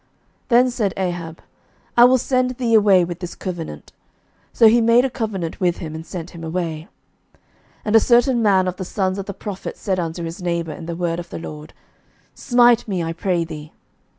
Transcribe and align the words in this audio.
Then 0.47 0.71
said 0.71 0.95
Ahab, 0.97 1.43
I 1.95 2.05
will 2.05 2.17
send 2.17 2.57
thee 2.57 2.73
away 2.73 3.05
with 3.05 3.19
this 3.19 3.35
covenant. 3.35 3.93
So 4.51 4.67
he 4.67 4.81
made 4.81 5.05
a 5.05 5.11
covenant 5.11 5.59
with 5.59 5.77
him, 5.77 5.93
and 5.93 6.03
sent 6.03 6.31
him 6.31 6.43
away. 6.43 6.87
11:020:035 7.35 7.39
And 7.85 7.95
a 7.95 7.99
certain 7.99 8.41
man 8.41 8.67
of 8.67 8.77
the 8.77 8.83
sons 8.83 9.19
of 9.19 9.27
the 9.27 9.33
prophets 9.35 9.79
said 9.79 9.99
unto 9.99 10.23
his 10.23 10.41
neighbour 10.41 10.71
in 10.73 10.87
the 10.87 10.95
word 10.95 11.19
of 11.19 11.29
the 11.29 11.37
LORD, 11.37 11.73
Smite 12.33 12.87
me, 12.87 13.03
I 13.03 13.13
pray 13.13 13.45
thee. 13.45 13.73